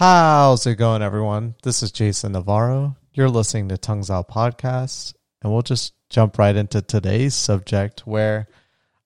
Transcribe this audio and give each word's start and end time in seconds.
How's 0.00 0.66
it 0.66 0.76
going, 0.76 1.02
everyone? 1.02 1.56
This 1.62 1.82
is 1.82 1.92
Jason 1.92 2.32
Navarro. 2.32 2.96
You're 3.12 3.28
listening 3.28 3.68
to 3.68 3.76
Tongues 3.76 4.08
Out 4.08 4.30
Podcast, 4.30 5.12
and 5.42 5.52
we'll 5.52 5.60
just 5.60 5.92
jump 6.08 6.38
right 6.38 6.56
into 6.56 6.80
today's 6.80 7.34
subject 7.34 8.06
where 8.06 8.48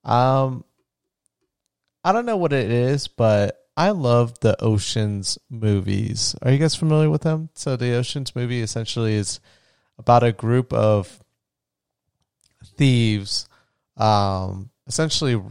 um 0.05 0.65
I 2.05 2.13
don't 2.13 2.27
know 2.27 2.37
what 2.37 2.53
it 2.53 2.71
is, 2.71 3.09
but 3.09 3.59
I 3.77 3.91
love 3.91 4.39
the 4.39 4.55
Oceans 4.63 5.37
movies. 5.51 6.37
Are 6.43 6.53
you 6.53 6.59
guys 6.59 6.77
familiar 6.77 7.11
with 7.11 7.23
them? 7.23 7.49
So 7.55 7.75
the 7.75 7.95
Oceans 7.95 8.37
movie 8.37 8.63
essentially 8.63 9.15
is 9.15 9.41
about 9.99 10.23
a 10.23 10.31
group 10.31 10.73
of 10.73 11.19
thieves 12.77 13.49
um 13.97 14.71
essentially 14.87 15.43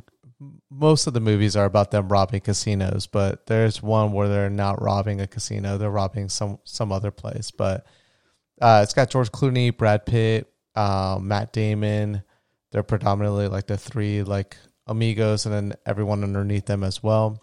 most 0.69 1.07
of 1.07 1.13
the 1.13 1.19
movies 1.19 1.55
are 1.55 1.65
about 1.65 1.91
them 1.91 2.09
robbing 2.09 2.41
casinos, 2.41 3.07
but 3.07 3.45
there's 3.45 3.81
one 3.81 4.11
where 4.11 4.27
they're 4.27 4.49
not 4.49 4.81
robbing 4.81 5.21
a 5.21 5.27
casino; 5.27 5.77
they're 5.77 5.89
robbing 5.89 6.29
some 6.29 6.59
some 6.63 6.91
other 6.91 7.11
place. 7.11 7.51
But 7.51 7.85
uh, 8.61 8.81
it's 8.83 8.93
got 8.93 9.09
George 9.09 9.31
Clooney, 9.31 9.75
Brad 9.75 10.05
Pitt, 10.05 10.51
um, 10.75 11.27
Matt 11.27 11.53
Damon. 11.53 12.23
They're 12.71 12.83
predominantly 12.83 13.47
like 13.47 13.67
the 13.67 13.77
three 13.77 14.23
like 14.23 14.57
amigos, 14.87 15.45
and 15.45 15.53
then 15.53 15.73
everyone 15.85 16.23
underneath 16.23 16.65
them 16.65 16.83
as 16.83 17.03
well. 17.03 17.41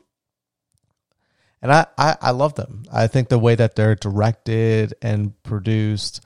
And 1.62 1.72
I, 1.72 1.86
I, 1.98 2.16
I 2.22 2.30
love 2.30 2.54
them. 2.54 2.84
I 2.90 3.06
think 3.06 3.28
the 3.28 3.38
way 3.38 3.54
that 3.54 3.76
they're 3.76 3.94
directed 3.94 4.94
and 5.02 5.40
produced, 5.42 6.24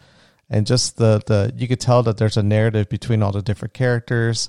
and 0.48 0.66
just 0.66 0.96
the 0.96 1.20
the 1.26 1.52
you 1.56 1.68
could 1.68 1.80
tell 1.80 2.02
that 2.04 2.16
there's 2.16 2.36
a 2.36 2.42
narrative 2.42 2.88
between 2.88 3.22
all 3.22 3.32
the 3.32 3.42
different 3.42 3.74
characters 3.74 4.48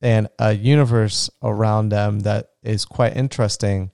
and 0.00 0.28
a 0.38 0.52
universe 0.52 1.30
around 1.42 1.88
them 1.90 2.20
that 2.20 2.50
is 2.62 2.84
quite 2.84 3.16
interesting. 3.16 3.90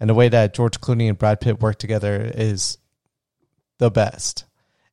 And 0.00 0.08
the 0.08 0.14
way 0.14 0.28
that 0.28 0.54
George 0.54 0.80
Clooney 0.80 1.08
and 1.08 1.18
Brad 1.18 1.40
Pitt 1.40 1.60
work 1.60 1.78
together 1.78 2.30
is 2.34 2.78
the 3.78 3.90
best. 3.90 4.44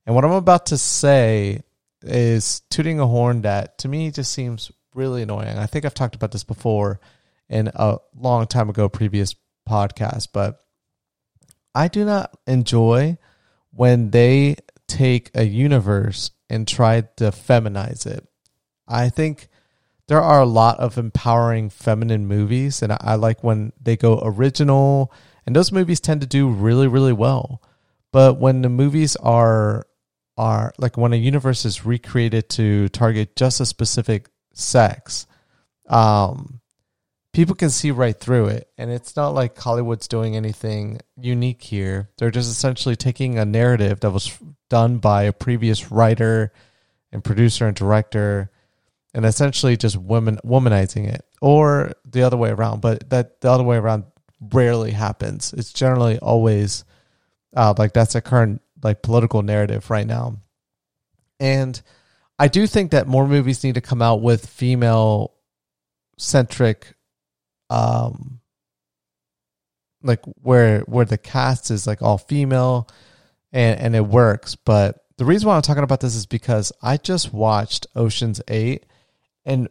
And 0.05 0.15
what 0.15 0.25
I'm 0.25 0.31
about 0.31 0.67
to 0.67 0.77
say 0.77 1.63
is 2.03 2.61
tooting 2.69 2.99
a 2.99 3.07
horn 3.07 3.41
that 3.41 3.79
to 3.79 3.87
me 3.87 4.11
just 4.11 4.31
seems 4.31 4.71
really 4.93 5.23
annoying. 5.23 5.57
I 5.57 5.65
think 5.65 5.85
I've 5.85 5.93
talked 5.93 6.15
about 6.15 6.31
this 6.31 6.43
before 6.43 6.99
in 7.49 7.71
a 7.73 7.97
long 8.15 8.47
time 8.47 8.69
ago 8.69 8.87
previous 8.89 9.35
podcast, 9.67 10.29
but 10.33 10.59
I 11.73 11.87
do 11.87 12.05
not 12.05 12.37
enjoy 12.47 13.17
when 13.71 14.11
they 14.11 14.55
take 14.87 15.31
a 15.35 15.43
universe 15.43 16.31
and 16.49 16.67
try 16.67 17.01
to 17.01 17.25
feminize 17.25 18.05
it. 18.05 18.25
I 18.87 19.09
think 19.09 19.49
there 20.07 20.21
are 20.21 20.41
a 20.41 20.45
lot 20.45 20.79
of 20.79 20.97
empowering 20.97 21.69
feminine 21.69 22.27
movies, 22.27 22.81
and 22.81 22.91
I, 22.91 22.97
I 23.01 23.15
like 23.15 23.43
when 23.43 23.73
they 23.81 23.97
go 23.97 24.19
original, 24.23 25.11
and 25.45 25.55
those 25.55 25.71
movies 25.71 25.99
tend 25.99 26.21
to 26.21 26.27
do 26.27 26.49
really, 26.49 26.87
really 26.87 27.13
well. 27.13 27.61
But 28.11 28.39
when 28.39 28.61
the 28.61 28.69
movies 28.69 29.15
are 29.17 29.87
are 30.37 30.73
like 30.77 30.97
when 30.97 31.13
a 31.13 31.17
universe 31.17 31.65
is 31.65 31.85
recreated 31.85 32.49
to 32.49 32.89
target 32.89 33.35
just 33.35 33.61
a 33.61 33.65
specific 33.65 34.29
sex, 34.53 35.27
um, 35.87 36.59
people 37.31 37.55
can 37.55 37.69
see 37.69 37.91
right 37.91 38.17
through 38.17 38.47
it. 38.47 38.69
And 38.77 38.91
it's 38.91 39.15
not 39.15 39.29
like 39.29 39.57
Hollywood's 39.57 40.07
doing 40.07 40.35
anything 40.35 40.99
unique 41.17 41.61
here. 41.61 42.09
They're 42.17 42.31
just 42.31 42.49
essentially 42.49 42.95
taking 42.95 43.37
a 43.37 43.45
narrative 43.45 43.99
that 44.01 44.11
was 44.11 44.37
done 44.69 44.97
by 44.97 45.23
a 45.23 45.33
previous 45.33 45.91
writer 45.91 46.53
and 47.11 47.23
producer 47.23 47.67
and 47.67 47.75
director 47.75 48.51
and 49.15 49.25
essentially 49.25 49.77
just 49.77 49.95
women 49.95 50.37
womanizing 50.45 51.07
it 51.07 51.25
or 51.41 51.93
the 52.05 52.21
other 52.21 52.37
way 52.37 52.49
around 52.49 52.81
but 52.81 53.09
that 53.09 53.39
the 53.41 53.49
other 53.49 53.63
way 53.63 53.77
around 53.77 54.03
rarely 54.51 54.91
happens. 54.91 55.53
It's 55.53 55.71
generally 55.73 56.19
always 56.19 56.83
uh, 57.55 57.73
like 57.77 57.93
that's 57.93 58.15
a 58.15 58.21
current 58.21 58.61
like 58.83 59.01
political 59.01 59.41
narrative 59.41 59.89
right 59.89 60.05
now. 60.05 60.37
And 61.39 61.81
i 62.37 62.49
do 62.49 62.67
think 62.67 62.91
that 62.91 63.07
more 63.07 63.25
movies 63.25 63.63
need 63.63 63.75
to 63.75 63.81
come 63.81 64.01
out 64.01 64.21
with 64.21 64.45
female 64.45 65.33
centric 66.17 66.93
um 67.69 68.41
like 70.03 70.19
where 70.41 70.81
where 70.81 71.05
the 71.05 71.17
cast 71.17 71.71
is 71.71 71.87
like 71.87 72.01
all 72.01 72.17
female 72.17 72.89
and 73.53 73.79
and 73.79 73.95
it 73.95 74.05
works. 74.05 74.55
But 74.55 75.01
the 75.17 75.25
reason 75.25 75.47
why 75.47 75.55
i'm 75.55 75.61
talking 75.61 75.83
about 75.83 76.01
this 76.01 76.15
is 76.15 76.25
because 76.25 76.73
i 76.81 76.97
just 76.97 77.33
watched 77.33 77.87
oceans 77.95 78.41
8 78.49 78.85
and 79.45 79.69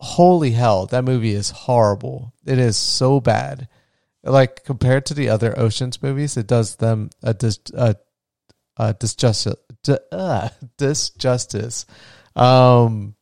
holy 0.00 0.50
hell, 0.50 0.86
that 0.86 1.04
movie 1.04 1.32
is 1.32 1.50
horrible. 1.50 2.34
It 2.44 2.58
is 2.58 2.76
so 2.76 3.20
bad. 3.20 3.68
Like 4.24 4.64
compared 4.64 5.06
to 5.06 5.14
the 5.14 5.28
other 5.28 5.58
Oceans 5.58 6.02
movies, 6.02 6.36
it 6.36 6.46
does 6.46 6.76
them 6.76 7.10
a 7.22 7.34
dis 7.34 7.58
a, 7.74 7.96
a 8.76 8.94
disjustice. 8.94 9.56
Uh, 10.12 10.48
disjustice. 10.78 11.86
Um, 12.36 13.16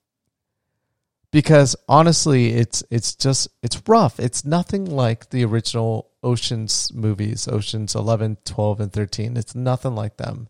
because 1.33 1.77
honestly, 1.89 2.53
it's 2.53 2.83
it's 2.91 3.15
just 3.15 3.49
it's 3.63 3.83
rough. 3.87 4.19
It's 4.21 4.45
nothing 4.45 4.85
like 4.85 5.31
the 5.31 5.45
original 5.45 6.11
Oceans 6.23 6.93
movies, 6.93 7.49
Oceans 7.49 7.95
11, 7.95 8.39
12, 8.45 8.81
and 8.81 8.93
13. 8.93 9.37
It's 9.37 9.55
nothing 9.55 9.95
like 9.95 10.17
them. 10.17 10.49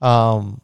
Um, 0.00 0.62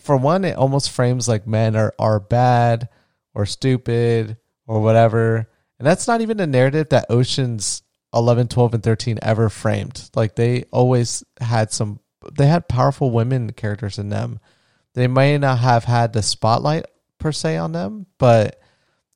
for 0.00 0.16
one, 0.16 0.44
it 0.44 0.56
almost 0.56 0.90
frames 0.90 1.28
like 1.28 1.46
men 1.46 1.76
are, 1.76 1.94
are 1.98 2.20
bad 2.20 2.88
or 3.34 3.46
stupid 3.46 4.36
or 4.66 4.80
whatever. 4.80 5.48
And 5.78 5.86
that's 5.86 6.06
not 6.06 6.20
even 6.20 6.40
a 6.40 6.46
narrative 6.46 6.88
that 6.90 7.06
Oceans 7.10 7.82
11, 8.14 8.48
12, 8.48 8.74
and 8.74 8.82
13 8.82 9.18
ever 9.22 9.48
framed. 9.48 10.10
Like 10.14 10.36
they 10.36 10.64
always 10.72 11.24
had 11.40 11.72
some, 11.72 12.00
they 12.32 12.46
had 12.46 12.68
powerful 12.68 13.10
women 13.10 13.52
characters 13.52 13.98
in 13.98 14.08
them. 14.08 14.40
They 14.94 15.06
may 15.06 15.38
not 15.38 15.58
have 15.58 15.84
had 15.84 16.12
the 16.12 16.22
spotlight 16.22 16.86
per 17.18 17.32
se 17.32 17.56
on 17.56 17.72
them, 17.72 18.06
but 18.18 18.60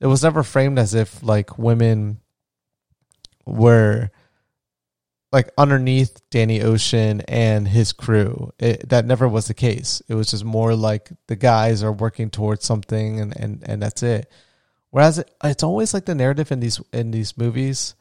it 0.00 0.06
was 0.06 0.22
never 0.22 0.42
framed 0.42 0.78
as 0.78 0.94
if 0.94 1.22
like 1.22 1.58
women 1.58 2.20
were 3.46 4.10
like 5.34 5.50
underneath 5.58 6.20
Danny 6.30 6.62
Ocean 6.62 7.20
and 7.22 7.66
his 7.66 7.92
crew. 7.92 8.52
It, 8.60 8.88
that 8.88 9.04
never 9.04 9.28
was 9.28 9.48
the 9.48 9.54
case. 9.54 10.00
It 10.06 10.14
was 10.14 10.30
just 10.30 10.44
more 10.44 10.76
like 10.76 11.10
the 11.26 11.34
guys 11.34 11.82
are 11.82 11.92
working 11.92 12.30
towards 12.30 12.64
something 12.64 13.18
and, 13.18 13.36
and, 13.36 13.62
and 13.66 13.82
that's 13.82 14.04
it. 14.04 14.30
Whereas 14.90 15.18
it, 15.18 15.34
it's 15.42 15.64
always 15.64 15.92
like 15.92 16.04
the 16.04 16.14
narrative 16.14 16.52
in 16.52 16.60
these 16.60 16.80
in 16.92 17.10
these 17.10 17.36
movies. 17.36 17.96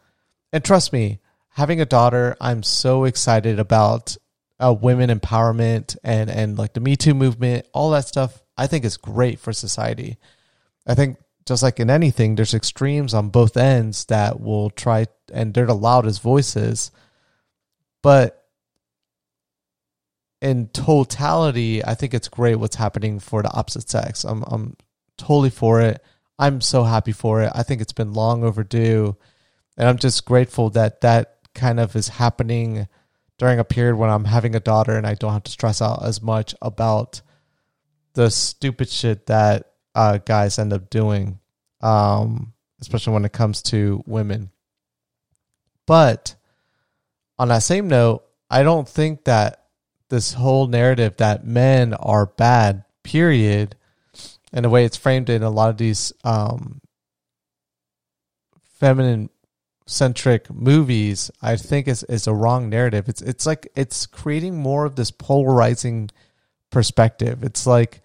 And 0.53 0.63
trust 0.63 0.93
me, 0.93 1.21
having 1.49 1.81
a 1.81 1.87
daughter, 1.87 2.37
I'm 2.39 2.61
so 2.61 3.05
excited 3.05 3.57
about 3.57 4.15
uh, 4.59 4.71
women 4.71 5.09
empowerment 5.09 5.97
and 6.03 6.29
and 6.29 6.55
like 6.55 6.73
the 6.73 6.81
Me 6.81 6.95
Too 6.95 7.15
movement, 7.15 7.65
all 7.73 7.89
that 7.91 8.07
stuff. 8.07 8.43
I 8.55 8.67
think 8.67 8.85
is 8.85 8.97
great 8.97 9.39
for 9.39 9.53
society. 9.53 10.17
I 10.85 10.93
think 10.93 11.17
just 11.47 11.63
like 11.63 11.79
in 11.79 11.89
anything, 11.89 12.35
there's 12.35 12.53
extremes 12.53 13.15
on 13.15 13.29
both 13.29 13.57
ends 13.57 14.05
that 14.05 14.39
will 14.39 14.69
try 14.69 15.07
and 15.33 15.51
they're 15.51 15.65
the 15.65 15.73
loudest 15.73 16.21
voices 16.21 16.91
but 18.03 18.45
in 20.43 20.67
totality, 20.67 21.83
I 21.83 21.95
think 21.95 22.13
it's 22.13 22.27
great 22.27 22.57
what's 22.57 22.75
happening 22.75 23.19
for 23.19 23.41
the 23.41 23.51
opposite 23.51 23.89
sex. 23.89 24.25
I'm 24.25 24.43
I'm 24.43 24.75
totally 25.17 25.49
for 25.49 25.81
it. 25.81 26.03
I'm 26.37 26.61
so 26.61 26.83
happy 26.83 27.13
for 27.13 27.41
it. 27.41 27.51
I 27.55 27.63
think 27.63 27.81
it's 27.81 27.93
been 27.93 28.13
long 28.13 28.43
overdue, 28.43 29.15
and 29.77 29.87
I'm 29.87 29.97
just 29.97 30.25
grateful 30.25 30.69
that 30.71 31.01
that 31.01 31.37
kind 31.55 31.79
of 31.79 31.95
is 31.95 32.09
happening 32.09 32.87
during 33.39 33.59
a 33.59 33.63
period 33.63 33.95
when 33.95 34.09
I'm 34.09 34.25
having 34.25 34.55
a 34.55 34.59
daughter 34.59 34.95
and 34.95 35.07
I 35.07 35.15
don't 35.15 35.33
have 35.33 35.43
to 35.43 35.51
stress 35.51 35.81
out 35.81 36.03
as 36.05 36.21
much 36.21 36.53
about 36.61 37.21
the 38.13 38.29
stupid 38.29 38.89
shit 38.89 39.27
that 39.27 39.71
uh, 39.95 40.17
guys 40.17 40.59
end 40.59 40.73
up 40.73 40.89
doing, 40.89 41.39
um, 41.81 42.53
especially 42.81 43.13
when 43.13 43.25
it 43.25 43.33
comes 43.33 43.61
to 43.63 44.03
women. 44.05 44.51
But 45.85 46.35
on 47.39 47.47
that 47.49 47.63
same 47.63 47.87
note, 47.87 48.23
I 48.49 48.63
don't 48.63 48.87
think 48.87 49.25
that 49.25 49.65
this 50.09 50.33
whole 50.33 50.67
narrative 50.67 51.17
that 51.17 51.45
men 51.45 51.93
are 51.95 52.25
bad, 52.25 52.83
period, 53.03 53.75
and 54.51 54.63
the 54.63 54.69
way 54.69 54.85
it's 54.85 54.97
framed 54.97 55.29
in 55.29 55.41
a 55.41 55.49
lot 55.49 55.69
of 55.69 55.77
these 55.77 56.13
um, 56.23 56.79
feminine 58.79 59.29
centric 59.87 60.53
movies, 60.53 61.31
I 61.41 61.55
think 61.55 61.87
is 61.87 62.03
is 62.03 62.27
a 62.27 62.33
wrong 62.33 62.69
narrative. 62.69 63.09
It's 63.09 63.21
it's 63.21 63.45
like 63.45 63.67
it's 63.75 64.05
creating 64.05 64.57
more 64.57 64.85
of 64.85 64.95
this 64.95 65.11
polarizing 65.11 66.09
perspective. 66.69 67.43
It's 67.43 67.65
like 67.65 68.01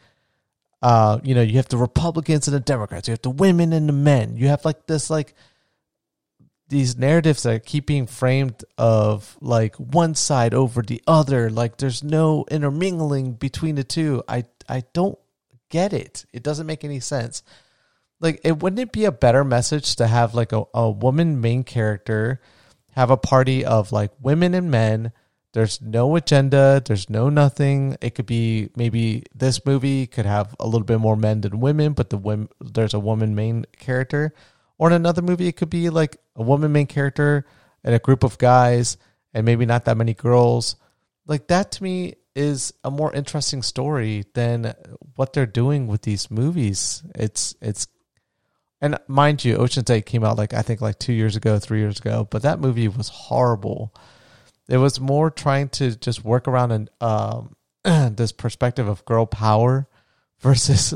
uh, 0.80 1.18
you 1.24 1.34
know, 1.34 1.42
you 1.42 1.56
have 1.56 1.68
the 1.68 1.76
Republicans 1.76 2.46
and 2.46 2.54
the 2.54 2.60
Democrats, 2.60 3.08
you 3.08 3.12
have 3.12 3.22
the 3.22 3.30
women 3.30 3.72
and 3.72 3.88
the 3.88 3.92
men. 3.92 4.36
You 4.36 4.48
have 4.48 4.64
like 4.64 4.86
this 4.86 5.10
like 5.10 5.34
these 6.68 6.96
narratives 6.96 7.44
that 7.44 7.64
keep 7.64 7.86
being 7.86 8.06
framed 8.06 8.64
of 8.76 9.36
like 9.40 9.74
one 9.76 10.14
side 10.14 10.54
over 10.54 10.82
the 10.82 11.02
other 11.06 11.50
like 11.50 11.76
there's 11.78 12.02
no 12.02 12.44
intermingling 12.50 13.32
between 13.32 13.74
the 13.74 13.84
two 13.84 14.22
i 14.28 14.44
i 14.68 14.82
don't 14.92 15.18
get 15.70 15.92
it 15.92 16.24
it 16.32 16.42
doesn't 16.42 16.66
make 16.66 16.84
any 16.84 17.00
sense 17.00 17.42
like 18.20 18.40
it 18.44 18.58
wouldn't 18.58 18.80
it 18.80 18.92
be 18.92 19.04
a 19.04 19.12
better 19.12 19.44
message 19.44 19.96
to 19.96 20.06
have 20.06 20.34
like 20.34 20.52
a, 20.52 20.64
a 20.74 20.90
woman 20.90 21.40
main 21.40 21.62
character 21.62 22.40
have 22.98 23.10
a 23.12 23.16
party 23.16 23.64
of 23.64 23.92
like 23.92 24.10
women 24.20 24.54
and 24.54 24.72
men. 24.72 25.12
There's 25.52 25.80
no 25.80 26.16
agenda. 26.16 26.82
There's 26.84 27.08
no 27.08 27.28
nothing. 27.28 27.96
It 28.00 28.16
could 28.16 28.26
be 28.26 28.70
maybe 28.74 29.22
this 29.32 29.64
movie 29.64 30.08
could 30.08 30.26
have 30.26 30.56
a 30.58 30.66
little 30.66 30.84
bit 30.84 30.98
more 30.98 31.14
men 31.14 31.40
than 31.40 31.60
women, 31.60 31.92
but 31.92 32.10
the 32.10 32.18
women 32.18 32.48
there's 32.60 32.94
a 32.94 32.98
woman 32.98 33.36
main 33.36 33.66
character. 33.78 34.34
Or 34.78 34.88
in 34.88 34.94
another 34.94 35.22
movie, 35.22 35.48
it 35.48 35.56
could 35.56 35.70
be 35.70 35.90
like 35.90 36.16
a 36.36 36.42
woman 36.42 36.72
main 36.72 36.86
character 36.86 37.44
and 37.84 37.94
a 37.94 37.98
group 37.98 38.22
of 38.22 38.38
guys, 38.38 38.96
and 39.34 39.44
maybe 39.44 39.66
not 39.66 39.84
that 39.84 39.96
many 39.96 40.14
girls. 40.14 40.76
Like 41.26 41.48
that 41.48 41.72
to 41.72 41.82
me 41.82 42.14
is 42.34 42.72
a 42.84 42.90
more 42.90 43.12
interesting 43.12 43.62
story 43.62 44.24
than 44.34 44.72
what 45.16 45.32
they're 45.32 45.46
doing 45.46 45.88
with 45.88 46.02
these 46.02 46.30
movies. 46.30 47.02
It's 47.14 47.56
it's 47.60 47.88
and 48.80 48.96
mind 49.08 49.44
you, 49.44 49.56
Ocean's 49.56 49.90
Eight 49.90 50.06
came 50.06 50.22
out 50.22 50.38
like 50.38 50.54
I 50.54 50.62
think 50.62 50.80
like 50.80 50.98
two 50.98 51.12
years 51.12 51.34
ago, 51.34 51.58
three 51.58 51.80
years 51.80 51.98
ago, 51.98 52.28
but 52.30 52.42
that 52.42 52.60
movie 52.60 52.86
was 52.86 53.08
horrible. 53.08 53.92
It 54.68 54.76
was 54.76 55.00
more 55.00 55.30
trying 55.30 55.70
to 55.70 55.96
just 55.96 56.24
work 56.24 56.46
around 56.46 56.70
an 56.72 56.88
um, 57.00 57.56
this 57.84 58.32
perspective 58.32 58.86
of 58.86 59.04
girl 59.04 59.26
power 59.26 59.88
versus 60.40 60.94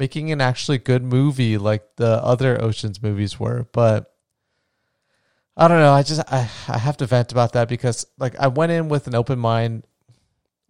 making 0.00 0.32
an 0.32 0.40
actually 0.40 0.78
good 0.78 1.04
movie 1.04 1.58
like 1.58 1.84
the 1.96 2.24
other 2.24 2.60
Ocean's 2.60 3.02
movies 3.02 3.38
were. 3.38 3.68
But 3.70 4.12
I 5.56 5.68
don't 5.68 5.78
know. 5.78 5.92
I 5.92 6.02
just 6.02 6.20
I, 6.32 6.48
I 6.66 6.78
have 6.78 6.96
to 6.96 7.06
vent 7.06 7.30
about 7.30 7.52
that 7.52 7.68
because 7.68 8.06
like 8.18 8.34
I 8.40 8.48
went 8.48 8.72
in 8.72 8.88
with 8.88 9.06
an 9.06 9.14
open 9.14 9.38
mind 9.38 9.84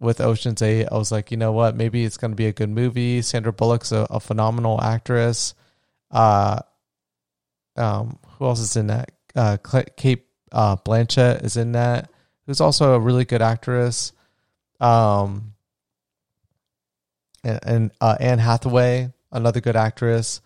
with 0.01 0.19
Ocean's 0.19 0.61
Eight. 0.61 0.87
I 0.91 0.97
was 0.97 1.13
like, 1.13 1.31
you 1.31 1.37
know 1.37 1.53
what? 1.53 1.77
Maybe 1.77 2.03
it's 2.03 2.17
going 2.17 2.31
to 2.31 2.35
be 2.35 2.47
a 2.47 2.51
good 2.51 2.69
movie. 2.69 3.21
Sandra 3.21 3.53
Bullock's 3.53 3.93
a, 3.93 4.05
a 4.09 4.19
phenomenal 4.19 4.81
actress. 4.81 5.53
Uh, 6.11 6.59
um, 7.77 8.19
who 8.37 8.45
else 8.45 8.59
is 8.59 8.75
in 8.75 8.87
that? 8.87 9.11
Uh, 9.33 9.55
Cate 9.95 10.25
uh, 10.51 10.75
Blanchett 10.75 11.45
is 11.45 11.55
in 11.55 11.71
that, 11.71 12.11
who's 12.45 12.59
also 12.59 12.95
a 12.95 12.99
really 12.99 13.23
good 13.23 13.41
actress. 13.41 14.11
Um, 14.81 15.53
and, 17.45 17.59
and 17.63 17.91
uh, 18.01 18.17
Anne 18.19 18.39
Hathaway, 18.39 19.13
another 19.31 19.61
good 19.61 19.75
actress, 19.75 20.41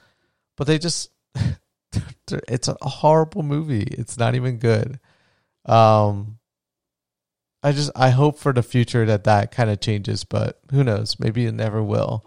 but 0.58 0.68
they 0.68 0.78
just 0.78 1.10
it's 2.48 2.68
a 2.68 2.78
horrible 2.82 3.44
movie. 3.44 3.84
It's 3.84 4.18
not 4.18 4.36
even 4.36 4.58
good. 4.58 5.00
Um, 5.66 6.38
I 7.64 7.72
just 7.72 7.92
I 7.96 8.10
hope 8.10 8.38
for 8.38 8.54
the 8.54 8.64
future 8.64 9.06
that 9.06 9.24
that 9.26 9.52
kind 9.52 9.70
of 9.70 9.80
changes, 9.80 10.24
but 10.24 10.60
who 10.72 10.84
knows? 10.84 11.20
Maybe 11.20 11.46
it 11.46 11.54
never 11.54 11.82
will. 11.82 12.26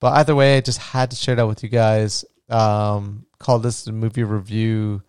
But 0.00 0.14
either 0.14 0.34
way, 0.34 0.56
I 0.56 0.60
just 0.60 0.78
had 0.78 1.10
to 1.10 1.16
share 1.16 1.36
that 1.36 1.46
with 1.46 1.62
you 1.62 1.68
guys. 1.68 2.24
Um, 2.48 3.26
call 3.38 3.58
this 3.58 3.84
the 3.84 3.92
movie 3.92 4.24
review 4.24 5.02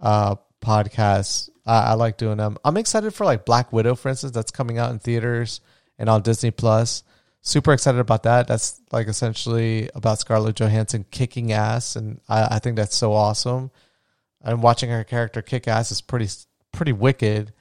uh 0.00 0.36
podcast. 0.60 1.50
I, 1.66 1.90
I 1.90 1.92
like 1.94 2.16
doing 2.16 2.38
them. 2.38 2.56
I'm 2.64 2.76
excited 2.76 3.12
for 3.12 3.24
like 3.24 3.44
Black 3.44 3.72
Widow, 3.72 3.94
for 3.94 4.08
instance, 4.08 4.32
that's 4.32 4.50
coming 4.50 4.78
out 4.78 4.90
in 4.90 4.98
theaters 4.98 5.60
and 5.98 6.08
on 6.08 6.22
Disney 6.22 6.50
Plus 6.50 7.04
super 7.44 7.72
excited 7.72 8.00
about 8.00 8.24
that. 8.24 8.48
That's 8.48 8.80
like 8.90 9.06
essentially 9.06 9.88
about 9.94 10.18
Scarlett 10.18 10.56
Johansson 10.56 11.04
kicking 11.12 11.52
ass, 11.52 11.94
and 11.94 12.20
I, 12.28 12.56
I 12.56 12.58
think 12.58 12.74
that's 12.76 12.96
so 12.96 13.12
awesome. 13.12 13.70
And 14.42 14.62
watching 14.62 14.90
her 14.90 15.04
character 15.04 15.40
kick 15.42 15.68
ass 15.68 15.92
is 15.92 16.00
pretty 16.00 16.28
pretty 16.72 16.92
wicked. 16.92 17.52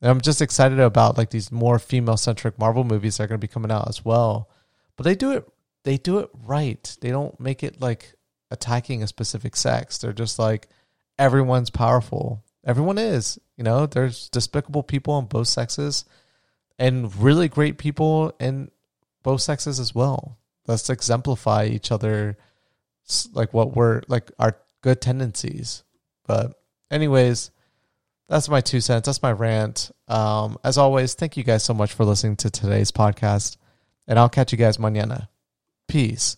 And 0.00 0.10
I'm 0.10 0.20
just 0.20 0.42
excited 0.42 0.80
about 0.80 1.18
like 1.18 1.30
these 1.30 1.52
more 1.52 1.78
female 1.78 2.16
centric 2.16 2.58
Marvel 2.58 2.82
movies 2.82 3.18
that 3.18 3.24
are 3.24 3.26
going 3.28 3.40
to 3.40 3.46
be 3.46 3.52
coming 3.52 3.70
out 3.70 3.88
as 3.88 4.04
well. 4.04 4.48
But 4.96 5.04
they 5.04 5.14
do 5.14 5.32
it 5.32 5.48
they 5.84 5.98
do 5.98 6.18
it 6.18 6.30
right. 6.44 6.96
They 7.00 7.10
don't 7.10 7.38
make 7.38 7.62
it 7.62 7.80
like 7.80 8.14
attacking 8.50 9.02
a 9.02 9.08
specific 9.08 9.56
sex. 9.56 9.98
They're 9.98 10.12
just 10.12 10.38
like 10.38 10.68
everyone's 11.18 11.70
powerful. 11.70 12.42
Everyone 12.64 12.98
is. 12.98 13.38
You 13.56 13.64
know, 13.64 13.86
there's 13.86 14.28
despicable 14.28 14.82
people 14.82 15.14
on 15.14 15.26
both 15.26 15.48
sexes 15.48 16.04
and 16.78 17.14
really 17.16 17.48
great 17.48 17.78
people 17.78 18.34
in 18.40 18.70
both 19.22 19.40
sexes 19.40 19.80
as 19.80 19.94
well. 19.94 20.38
Let's 20.66 20.88
exemplify 20.90 21.66
each 21.66 21.90
other, 21.90 22.36
like 23.32 23.52
what 23.52 23.74
we're 23.74 24.02
like 24.08 24.30
our 24.38 24.56
good 24.82 25.00
tendencies. 25.00 25.84
But, 26.26 26.54
anyways, 26.90 27.50
that's 28.28 28.48
my 28.48 28.60
two 28.60 28.80
cents. 28.80 29.06
That's 29.06 29.22
my 29.22 29.32
rant. 29.32 29.90
Um, 30.08 30.58
as 30.62 30.78
always, 30.78 31.14
thank 31.14 31.36
you 31.36 31.42
guys 31.42 31.64
so 31.64 31.74
much 31.74 31.92
for 31.92 32.04
listening 32.04 32.36
to 32.36 32.50
today's 32.50 32.92
podcast, 32.92 33.56
and 34.06 34.18
I'll 34.18 34.28
catch 34.28 34.52
you 34.52 34.58
guys 34.58 34.76
mañana. 34.76 35.28
Peace. 35.88 36.36